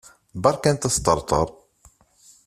[0.43, 1.47] Berkamt asṭerṭer!